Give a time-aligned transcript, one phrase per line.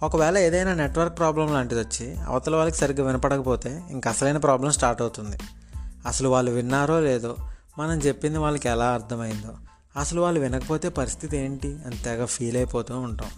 [0.03, 5.37] ఒకవేళ ఏదైనా network problem లాంటిది వచ్చి అవతల వాళ్ళకి సరిగ్గా వినపడకపోతే ఇంక అసలైన ప్రాబ్లం స్టార్ట్ అవుతుంది.
[6.07, 7.35] అసలు వాళ్ళు విన్నారో లేదో
[7.77, 9.53] మనం చెప్పింది వాళ్ళకి ఎలా అర్థమైందో
[9.97, 13.29] అసలు వాళ్ళు వినకపోతే పరిస్థితి ఏంటి అని తెగ ఫీల్ అయిపోతూ ఉంటాం.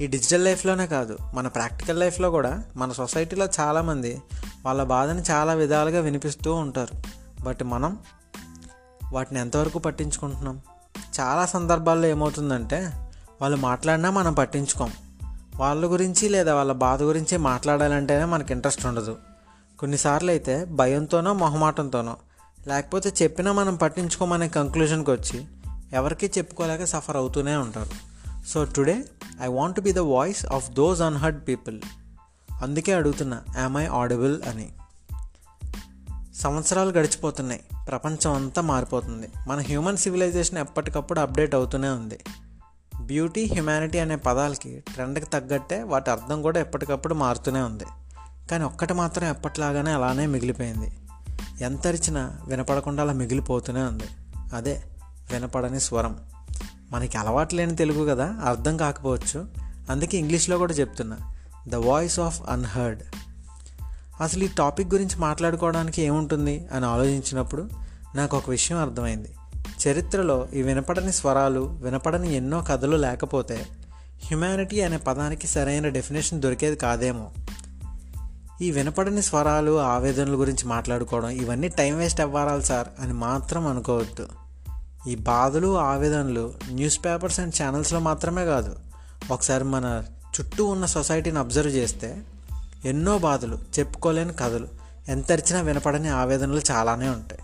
[0.00, 4.22] ఈ డిజిటల్ లైఫ్లోనే కాదు మన ప్రాక్టికల్ లైఫ్లో కూడా మన సొసైటీలో చాలామంది
[4.66, 7.02] వాళ్ళ బాధని చాలా విధాలుగా వినిపిస్తూ ఉంటారు.
[7.42, 7.98] బట్ మనం
[9.12, 10.60] వాటిని ఎంతవరకు పట్టించుకుంటున్నాం?
[11.20, 12.90] చాలా సందర్భాల్లో ఏమవుతుందంటే
[13.40, 14.92] వాళ్ళు మాట్లాడినా మనం పట్టించుకోం.
[15.60, 19.16] వాళ్ళ గురించి లేదా వాళ్ళ బాధ గురించి మాట్లాడాలంటేనే మనకి ఇంట్రెస్ట్ ఉండదు.
[19.78, 22.16] కొన్నిసార్లు అయితే భయంతోనో మొహమాటంతోనో
[22.66, 25.44] లేకపోతే చెప్పినా మనం పట్టించుకోమనే కంక్లూషన్కి వచ్చి
[25.92, 27.90] ఎవరికీ చెప్పుకోలేక సఫర్ అవుతూనే ఉంటారు.
[28.48, 29.04] So today
[29.42, 31.80] I want be the voice of those unheard people.
[32.62, 34.68] అందుకే అడుగుతున్నా యామ్ ఐ ఆడిబుల్ అని.
[36.34, 37.60] సంవత్సరాలు గడిచిపోతున్నాయి.
[37.88, 39.28] ప్రపంచం అంతా మారిపోతుంది.
[39.48, 42.18] మన హ్యూమన్ సివిలైజేషన్ ఎప్పటికప్పుడు అప్డేట్ అవుతూనే ఉంది.
[43.00, 47.84] బ్యూటీ హ్యుమానిటీ అనే పదాలకి ట్రెండ్కి తగ్గట్టే వాటి అర్థం కూడా ఎప్పటికప్పుడు మారుతూనే ఉంది.
[48.50, 50.92] కానీ ఒక్కటి మాత్రం ఎప్పటిలాగానే అలానే మిగిలిపోయింది.
[51.60, 54.04] ఎంత అరిచినా వినపడకుండా అలా మిగిలిపోతూనే ఉంది.
[54.54, 54.82] అదే
[55.32, 56.18] వినపడని స్వరం.
[56.90, 59.48] మనకి అలవాటు లేని తెలుగు కదా అర్థం కాకపోవచ్చు.
[59.90, 61.36] అందుకే ఇంగ్లీష్లో కూడా చెప్తున్నా
[61.68, 63.02] ద వాయిస్ ఆఫ్ అన్హర్డ్.
[64.20, 67.70] అసలు ఈ టాపిక్ గురించి మాట్లాడుకోవడానికి ఏముంటుంది అని ఆలోచించినప్పుడు
[68.14, 69.34] నాకు ఒక విషయం అర్థమైంది.
[69.88, 73.66] చరిత్రలో ఈ వినపడని స్వరాలు వినపడని ఎన్నో కథలు లేకపోతే
[74.26, 77.30] హ్యుమానిటీ అనే పదానికి సరైన డెఫినేషన్ దొరికేది కాదేమో.
[78.62, 84.28] ఈ వినపడని స్వరాలు ఆవేదనల గురించి మాట్లాడుకోవడం ఇవన్నీ టైం వేస్ట్ అవ్వాలి సార్ అని మాత్రం అనుకోవద్దు.
[85.08, 88.76] ఈ బాధలు ఆవేదనలు న్యూస్ పేపర్స్ అండ్ ఛానల్స్లో మాత్రమే కాదు.
[89.30, 92.22] ఒకసారి మన చుట్టూ ఉన్న సొసైటీని అబ్జర్వ్ చేస్తే
[92.84, 94.68] ఎన్నో బాధలు చెప్పుకోలేని కథలు
[95.08, 97.39] ఎంతరిచినా వినపడని ఆవేదనలు చాలానే ఉంటాయి.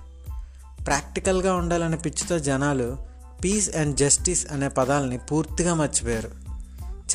[0.86, 2.96] ప్రాక్టికల్గా ఉండాలనే పిచ్చితో జనాలు
[3.44, 6.30] పీస్ అండ్ జస్టిస్ అనే పదాలని పూర్తిగా మర్చిపోయారు.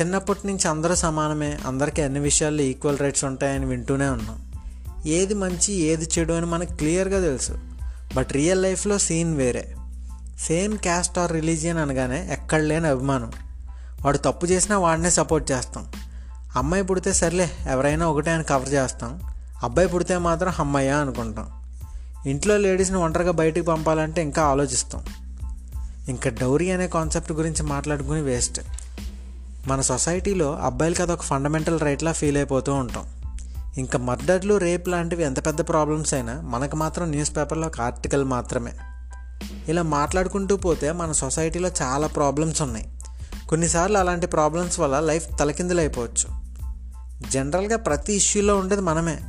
[0.02, 4.52] చిన్నప్పటి నుంచి అందరూ సమానమే అందరికీ అన్ని విషయాల్లో ఈక్వల్ రైట్స్ ఉంటాయని వింటూనే ఉన్నాం.
[5.06, 7.60] ఏది మంచి ఏది చెడు అని మనకు క్లియర్గా తెలుసు.
[8.16, 9.76] బట్ రియల్ లైఫ్లో సీన్ వేరే.
[10.40, 13.32] సేమ్ క్యాస్ట్ ఆర్ రిలీజియన్ అనగానే ఎక్కడ లేని అభిమానం.
[14.02, 15.92] వాడు తప్పు చేసినా వాడినే సపోర్ట్ చేస్తాం.
[16.56, 19.22] అమ్మాయి పుడితే సర్లే ఎవరైనా ఒకటే అని కవర్ చేస్తాం.
[19.64, 21.61] అబ్బాయి పుడితే మాత్రం అమ్మాయ్యా అనుకుంటాం.
[22.26, 25.06] ఇంట్లో లేడీస్ని ఒంటరిగా బయటికి పంపాలంటే ఇంకా ఆలోచిస్తాం.
[26.10, 28.62] ఇంకా డౌరీ అనే కాన్సెప్ట్ గురించి మాట్లాడుకుని వేస్ట్.
[29.68, 33.06] మన సొసైటీలో అబ్బాయిలకి అదొక ఫండమెంటల్ రైట్లా ఫీల్ అయిపోతూ ఉంటాం.
[33.78, 38.72] ఇంకా మర్డర్లు రేప్ లాంటివి ఎంత పెద్ద ప్రాబ్లమ్స్ అయినా మనకు మాత్రం న్యూస్ పేపర్లో ఒక ఆర్టికల్ మాత్రమే.
[39.68, 43.00] ఇలా మాట్లాడుకుంటూ పోతే మన సొసైటీలో చాలా ప్రాబ్లమ్స్ ఉన్నాయి.
[43.50, 46.42] కొన్నిసార్లు అలాంటి ప్రాబ్లమ్స్ వల్ల లైఫ్ తలకిందులైపోవచ్చు.
[47.32, 49.20] జనరల్గా ప్రతి ఇష్యూలో ఉండేది మనమే.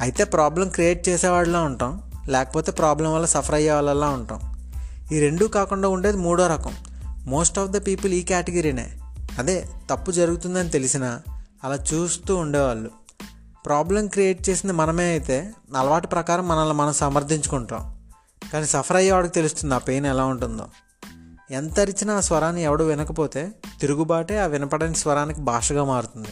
[0.00, 2.11] అయితే ప్రాబ్లం క్రియేట్ చేసేవాళ్ళలా ఉంటాం.
[2.28, 4.40] లేకపోతే ప్రాబ్లం వల్ల సఫర్ అయ్యే వాళ్ళలా ఉంటాం.
[5.12, 6.74] ఈ రెండూ కాకుండా ఉండేది మూడో రకం.
[7.26, 8.98] మోస్ట్ ఆఫ్ ద పీపుల్ ఈ కేటగిరీనే.
[9.38, 11.22] అదే తప్పు జరుగుతుందని తెలిసినా
[11.64, 12.90] అలా చూస్తూ ఉండేవాళ్ళు.
[13.66, 17.98] ప్రాబ్లం క్రియేట్ చేసింది మనమే అయితే అలవాటు ప్రకారం మనల్ని మనం సమర్థించుకుంటాం.
[18.52, 20.66] కానీ సఫర్ అయ్యేవాడికి తెలుస్తుంది ఆ పెయిన్ ఎలా ఉంటుందో.
[21.50, 26.28] ఎంత అరిచినా ఆ స్వరాన్ని ఎవడు వినకపోతే తిరుగుబాటే ఆ వినపడని స్వరానికి భాషగా మారుతుంది.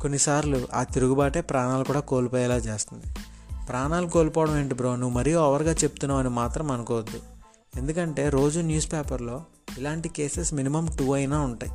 [0.00, 3.04] కొన్నిసార్లు ఆ తిరుగుబాటే ప్రాణాలు కూడా కోల్పోయేలా చేస్తుంది.
[3.68, 4.96] ప్రాణాలు కోల్పోవడం ఏంటి బ్రో?
[4.96, 7.20] నువ్వు మరీ ఓవర్గా చెప్తున్నావు అని మాత్రం అనుకోవద్దు.
[7.76, 9.44] ఎందుకంటే రోజు న్యూస్ పేపర్లో
[9.78, 11.72] ఇలాంటి కేసెస్ మినిమం టూ అయినా ఉంటాయి.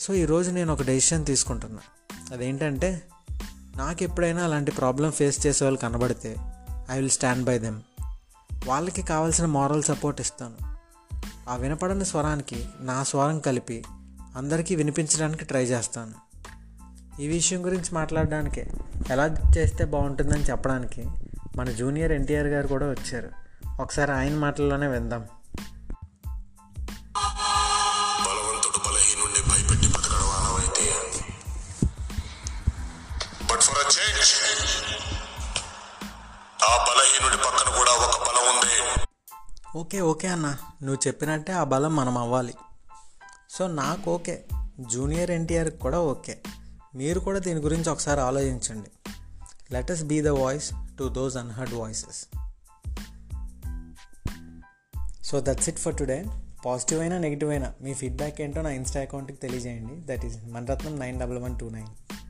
[0.00, 1.78] సో ఈరోజు నేను ఒక డెసిషన్ తీసుకుంటున్నా.
[2.32, 3.02] అదేంటంటే
[3.76, 6.36] నాకు ఎప్పుడైనా అలాంటి ప్రాబ్లం ఫేస్ చేసే వాళ్ళు కనబడితే
[6.90, 7.80] I will stand by them
[8.66, 10.72] వాళ్ళకి కావాల్సిన మారల్ సపోర్ట్ ఇస్తాను.
[11.50, 13.84] ఆ వినపడని స్వరానికి నా స్వరం కలిపి
[14.36, 16.12] అందరికీ వినిపించడానికి ట్రై చేస్తాను.
[17.22, 18.66] ఈ విషయం గురించి మాట్లాడడానికే.
[19.10, 19.26] ఎలా
[19.58, 21.06] చేస్తే బాగుంటుందని చెప్పడానికి
[21.56, 23.30] మన జూనియర్ ఎన్టీఆర్ గారు కూడా వచ్చారు.
[23.80, 25.20] ఒకసారి ఆయన మాటల్లోనే విందాం.
[28.24, 30.90] బలవంతుడు బలహీనుణ్ణి భయపెట్టి బతకడం ఆనవాయితీ
[33.52, 34.32] బట్ ఫర్ అ చేంజ్
[36.64, 39.02] ఆ బలహీనుడి పక్కన కూడా ఒక బలం ఉంది.
[39.78, 40.46] ఓకే ఓకే అన్న.
[40.82, 42.54] నువ్వు చెప్పినట్టే ఆ బలం మనం అవ్వాలి
[43.50, 44.44] సో నాకు ఓకే.
[44.80, 46.38] జూనియర్ ఎన్టీఆర్కి కూడా ఓకే.
[46.94, 48.90] మీరు కూడా దీని గురించి ఒకసారి ఆలోచించండి.
[49.72, 52.26] Let's be the voice to those unheard voices
[55.24, 56.24] so that's it for today
[56.66, 59.94] positive అయినా నెగిటివ్ అయినా మీ ఫీడ్బ్యాక్ ఏంటో నా ఇన్స్టా అకౌంట్కి తెలియజేయండి.
[60.06, 62.21] That is Manratnam nine double one two nine